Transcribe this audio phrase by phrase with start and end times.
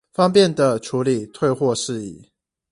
[0.13, 2.31] 方便地處理退貨事宜